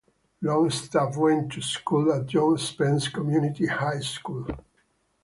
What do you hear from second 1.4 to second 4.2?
to school at John Spence Community High